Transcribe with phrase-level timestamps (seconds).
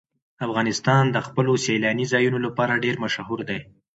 [0.47, 3.59] افغانستان د خپلو سیلاني ځایونو لپاره ډېر مشهور دی.